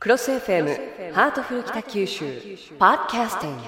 [0.00, 2.24] クロス FM ハートフル北九州
[2.78, 3.62] ポッドキャスティング。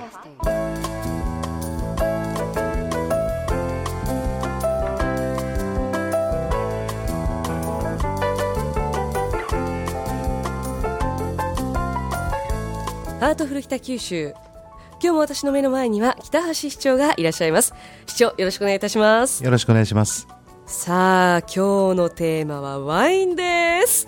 [13.18, 14.28] ハートフル北九州。
[14.28, 17.74] 今日も私の目の前には北橋市長がいらっしゃいます。
[18.06, 19.42] 市長よろしくお願いいたします。
[19.42, 20.28] よろしくお願いします。
[20.70, 24.06] さあ今日のテーマはワインです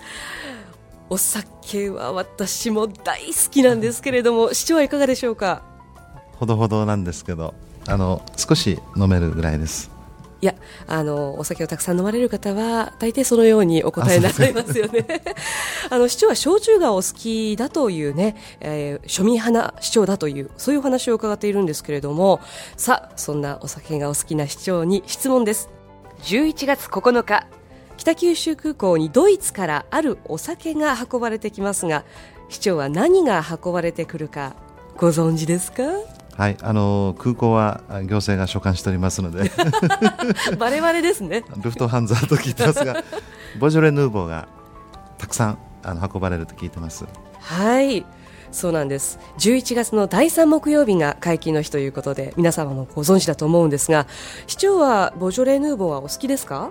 [1.13, 5.61] お酒は私も大好きなんですけれども市長はいかがでしょうか？
[6.39, 7.53] ほどほどなんですけど
[7.87, 9.91] あの少し飲めるぐらいです。
[10.41, 10.55] いや
[10.87, 15.05] あのお酒をたくさん飲まれる方は大抵そのようにお答えになられますよね。
[15.91, 22.41] あの市長は焼酎がお好きだというね、えー、庶民派な市長だというそういうお話を伺っているんですけれども
[22.75, 25.69] さあそんなお酒がお好きな市長に質問です。
[26.23, 27.45] 11月9日
[27.97, 32.03] 北九州空港にドイツからあるお酒が運ばれてきますが
[32.49, 34.53] 市長は何が運ばれてくるか
[34.97, 35.83] ご存知ですか？
[36.35, 39.51] はい、あの空港は行政が所管しておりますので。
[40.57, 41.43] バレバレですね。
[41.61, 43.03] ルフトハンザーと聞いてますが
[43.59, 44.47] ボジョレ・ヌーボーが
[45.17, 47.05] たくさんあの運ばれると聞いてます。
[47.39, 48.05] はい
[48.51, 49.17] そうなんです。
[49.39, 54.05] 11月の第3木曜日が解禁の日ということで皆様もご存知だと思うんですが
[54.45, 56.69] 市長はボジョレ・ヌーボーはお好きですか？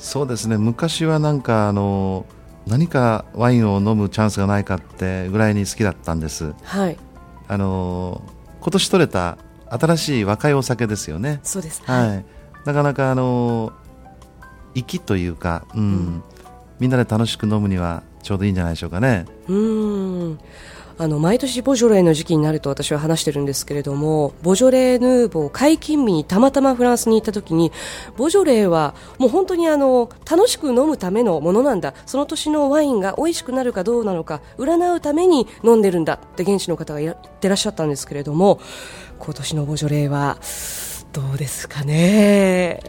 [0.00, 2.26] そうですね昔はなんかあの
[2.66, 6.54] 何かワインを飲むチャンスがないかってぐらいに好きだったんです。
[6.62, 6.96] はい。
[7.48, 8.22] あの
[8.60, 11.40] 今年取れた新しい若いお酒ですよね。
[11.42, 11.82] そうです。
[11.84, 12.08] はい。
[12.08, 12.24] はい、
[12.64, 13.72] なかなかあの
[14.74, 16.22] 粋というか、うん、うん、
[16.78, 19.26] みんなで楽しく飲むにはちょうどいいんじゃないでしょうかね。
[19.48, 20.38] うん。
[21.00, 27.72] あの毎年ボジョレーの時期になると私は話してるんですけれどもボジョレーヌーボー解禁日にたまたまフランスに行った時に
[28.18, 31.94] ボジョレーはもう本当にあの楽しく飲むためのものなんだ。
[32.04, 38.60] その年のワインが美味しくなるかどうなのか占うために飲んでるんだって現地の方が言ってらっしゃったんですけれども
[39.20, 40.36] 今年のボジョレーは
[41.14, 42.82] どうですかね。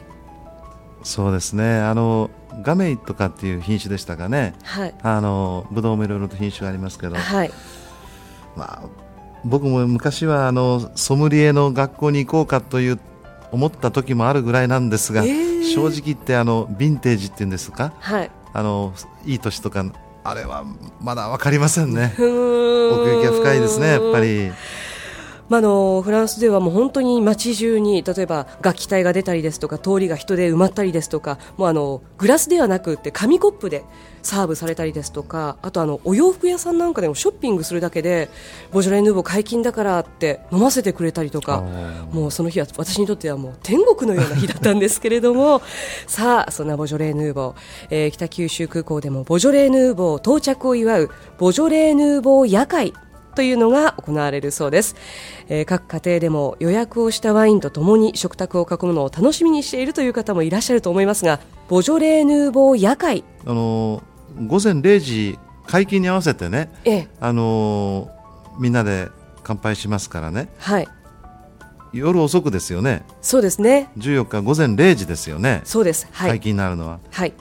[1.04, 1.80] そうですね。
[1.80, 2.30] あの
[2.62, 7.52] ガメイとかっていう品種でしたかね、はい、あのブドウもいろいろと品種がありますけど、はい
[8.56, 8.90] まあ、
[9.46, 13.00] 僕も昔はあのソムリエの学校に行こうかという
[13.52, 18.94] 思った時もあるぐらいなんですが、えー、正直言ってあのヴィンテージっていうんですか、はい、あの
[19.26, 19.86] いい年とか
[20.24, 20.64] あれは
[21.02, 22.14] まだ分かりませんね。
[22.18, 24.52] 奥行きが深いですねやっぱり。
[25.52, 33.84] まあのフランスではもう本当に街中に例えば楽器隊が出たりですとか通りが人で埋まったりですとかもうあのグラスではなくて紙コップで
[34.24, 38.30] サーブされたりですとかあとあのお洋服屋さんなんかでもショッピングするだけで
[38.72, 41.66] ボジョレ・ヌーボー解禁だからって飲ませてくれたりとか
[42.14, 45.62] もうその日は私にとってはもう天国のような日だったんですけれども
[46.08, 47.54] さあそんなボジョレ・ヌーボー、
[47.90, 52.94] えー、北九州空港でもボジョレ・ヌーボー到着を祝うボジョレ・ヌーボー夜会
[53.32, 54.96] というのが行われるそうです、
[55.48, 61.40] えー、各家庭でも予約をしたワインとともに食卓を囲むのを楽しみにしているという方もいらっしゃると思いますが
[61.70, 63.24] ボジョレーヌーボー夜会。
[63.46, 69.10] あのー、午前0時解禁に合わせてね、ええ、あのー、みんなで
[69.44, 70.88] 乾杯しますからね、はい、
[71.94, 73.04] 夜遅くですよね。
[73.22, 73.90] そうですね。
[73.98, 75.62] 14日午前0時ですよね。
[75.66, 77.00] そうです、はい、解禁になるのは。
[77.12, 77.34] はい。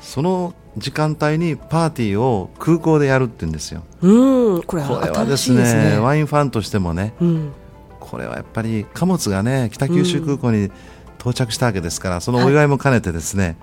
[0.00, 3.82] その時間帯にパーティーを空港でやるって言うんですよ。
[4.00, 7.52] うんこれはですね、ね、ワインファンとしてもね、うん、
[8.00, 10.70] これはやっぱり貨物がね北九州空港に
[11.18, 13.56] 到着したわけですから、そのお祝いも兼ねてですね、はい、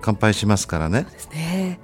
[0.00, 1.02] 乾杯しますからね。
[1.02, 1.78] そうですね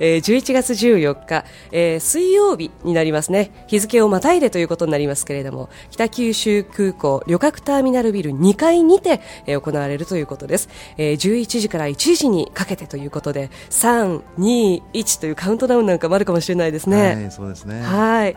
[0.00, 3.52] えー、11月14日、えー、水曜日になりますね。
[3.68, 17.14] 日付をまたいでということになりますけれども北九州空港旅客ターミナルビル2階にて、えー、行われるということです、えー、11時から1時にかけてということで3、2、1というカウントダウンなんかもあるかもしれないですね。
[17.14, 17.82] はい、そうですね。
[17.82, 18.36] はい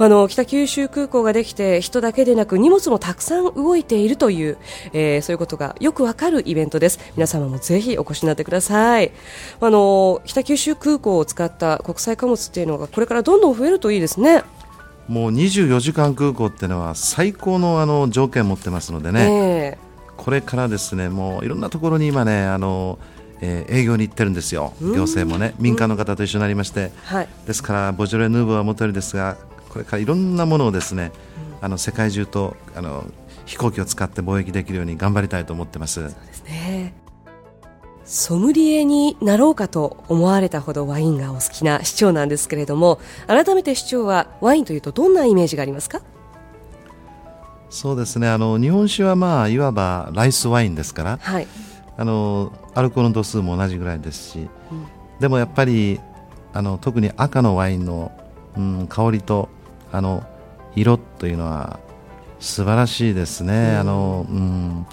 [0.00, 4.56] あの北九州空港ができて人だけでなく荷物もたくさん動いているという、
[4.94, 6.98] えー、そういうことがよくわかるイベントです。
[7.16, 9.12] 皆様もぜひお越しになってください。
[9.60, 14.42] あの北九州空港を使った国際貨物っていうのがこれからどんどん増えるといいですね。
[15.06, 22.98] もう24時間空港っていうのは最高のあの条件を持ってますのでね、えー、これからですねもういろんなところに今ねあの
[23.42, 29.36] えー、営業に行ってるんですよ、行政もね、民間の方と一緒になりまして、はい、ですから、ボジョレ・ヌーボーはもとよりですが、
[29.70, 31.12] これからいろんなものをですね、
[31.62, 33.04] あの世界中とあの
[33.46, 35.94] 飛行機を使って貿易できるように頑張りたいと思ってます。
[35.94, 36.94] そうですね。
[38.04, 46.00] ソムリエになろうかと思われたほどワインがお好きな市長なんですけれども改めて市長はワインというとどんなイメージがありますか？
[47.68, 48.28] そうですね。
[48.28, 51.46] あの日本酒はまあいわばライスワインですから、はい、
[51.96, 54.48] あのアルコールの度数も同じぐらいですし、うん、
[55.20, 56.00] でもやっぱり
[56.52, 58.10] あの特に赤のワインの、
[58.56, 59.48] うん、香りと
[59.92, 60.24] あの
[60.76, 61.80] 色というのは
[62.38, 64.86] 素晴らしいですね、うん、あのうん。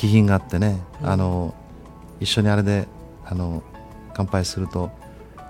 [0.00, 1.54] 気品があってね、うん、あの
[2.20, 2.88] 一緒にあれで
[3.26, 3.62] あの
[4.14, 4.90] 乾杯すると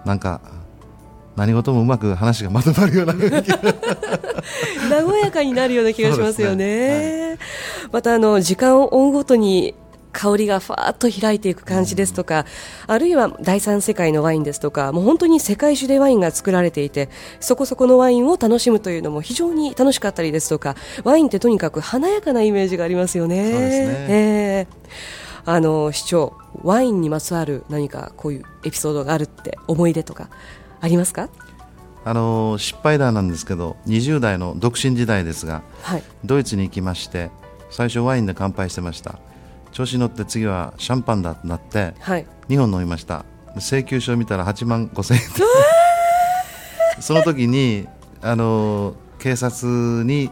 [0.05, 0.41] なんか
[1.37, 3.15] 何事もうまく話がまとまるような。
[5.05, 6.67] 和やかになるような気がしますよね。
[6.67, 7.29] ね。
[7.29, 7.39] はい、
[7.93, 9.77] またあの時間を追うごとに
[10.12, 12.47] 香りがふわっと開いていく感じですとか、
[12.87, 17.09] あるいは第三世界のワインですとかもう本当に世界中でワインが作られていて
[17.41, 23.51] そこそこのワインを楽しむというのも非常に楽しかったりですとかワインってとにかく華やかなイメージがありますよね。
[23.51, 24.07] そうですね。
[24.09, 30.29] えー、あの市長ワインにまつわる何かこういうエピソードがあるって思い出とか
[30.81, 31.29] ありますか？
[32.03, 37.31] あの失敗談なんですけど20代の独身時代ですが、はい、ドイツに行きまして
[37.71, 39.19] 最初ワインで乾杯してました
[39.72, 43.25] 調子に乗って次はシャンパンだとなって、はい、2本飲みました。
[43.56, 45.22] 請求書を見たら8万5千円。
[47.00, 47.88] その時に
[48.22, 50.31] あの警察に、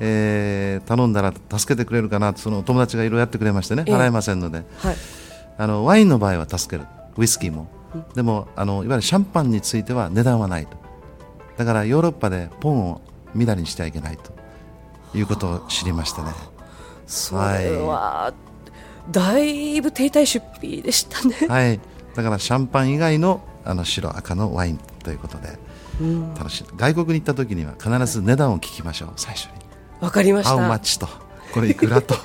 [0.00, 4.96] えー、頼んだら助けてくれるかなその友達がいろいろやってくれましてね、払えませんので、はい、
[5.58, 6.88] あのワインの場合は助ける。
[7.18, 10.76] ウイスキーも、うん、でもあのいわゆるシャンパンについては値段はないと。
[11.56, 13.00] だからヨーロッパでポンを
[13.34, 14.32] みだりにしてはいけないと
[15.16, 16.28] いうことを知りましてね。
[17.06, 18.34] それは、
[19.10, 21.34] だいぶ停滞出費でしたね。
[21.48, 21.80] はい。
[22.14, 25.58] だからシャンパン以外のあの白赤のワインということで、
[26.00, 26.64] うん、楽しい。
[26.76, 29.12] 外国に行った時には必ず値段を聞きましょう。
[29.16, 29.52] 最初に。
[30.00, 30.50] わかりました。
[30.50, 31.08] ハウマッチと
[31.52, 32.14] これいくらと。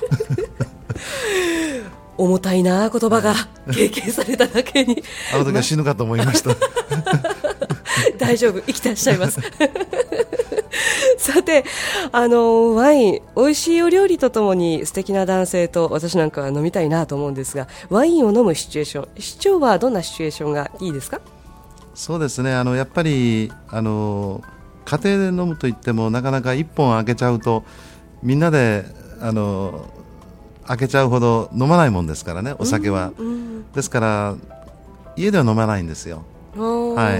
[2.17, 3.33] 重たいな言葉が
[3.73, 5.01] 経験されただけに、
[5.33, 6.51] あの時は死ぬかと思いました。
[8.19, 9.39] 大丈夫生きてらっしゃいます
[11.17, 11.63] さて
[12.11, 21.21] あのワイン美味しいお料理とともに素敵な男性と私なんかは飲みたいなと思うんですがワインを飲むシチュエーション市長はどんなシチュエーションがいいですか？
[21.93, 22.53] そうですね。
[22.53, 24.41] あのやっぱりあの
[24.85, 27.63] 家庭で飲むといってもなかなか1本開けちゃうと
[28.23, 28.85] みんなで
[29.21, 29.85] あの
[30.65, 34.35] 開けちゃうほど飲まないもんですからねお酒は、うんうん、ですから
[35.17, 36.23] 家では飲まないんですよ。
[36.57, 37.11] は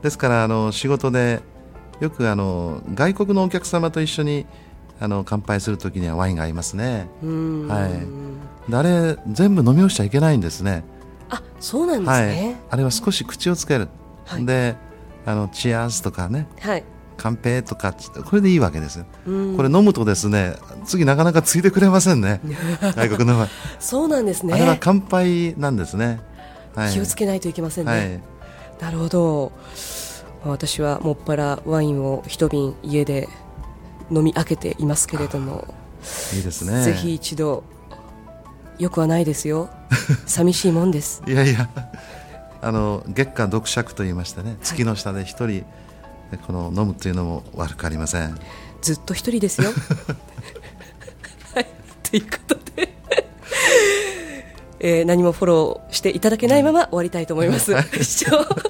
[0.00, 1.40] い、ですからあの仕事で
[2.00, 4.46] よくあの外国のお客様と一緒に
[5.00, 7.08] あの乾杯するときにはワインが合いますね。
[7.22, 7.88] は
[8.70, 8.74] い。
[8.74, 10.84] あれ全部飲み干しちゃいけないんですね。
[11.30, 12.46] あ、そうなんですね。
[12.46, 13.88] はい、あれは少し口をつける。
[14.26, 14.76] はい、で、
[15.24, 16.46] あのチアーズとかね。
[16.60, 16.84] はい。
[17.16, 19.04] 乾杯とかこれでいいわけです。
[19.24, 20.54] これ飲むとですね、
[20.84, 22.40] 次なかなかついてくれませんね。
[22.94, 23.46] 外国の
[23.80, 24.54] そうなんですね。
[24.54, 26.20] あれは乾杯なんですね。
[26.76, 27.92] はい、気をつけないといけませんね。
[27.92, 28.38] はい
[28.80, 29.52] なるほど
[30.44, 33.28] 私はもっぱらワインを一瓶家で
[34.10, 35.74] 飲み開けていますけれども
[36.34, 36.82] いいですね。
[36.84, 37.64] ぜひ一度
[38.78, 39.68] よくはないですよ。
[40.26, 41.22] 寂しいもんです。
[41.26, 41.68] いやいや
[42.60, 45.64] あの月下読釈と言いましてね月の下で一人、
[46.46, 48.38] この飲むというのも悪くありません。
[48.80, 49.70] ずっと一人ですよ。
[51.54, 51.66] はい。
[52.02, 52.94] ということで。
[54.80, 57.74] えー、何もフォローしていただけないまま終わりたいと思います。
[58.00, 58.46] 市長、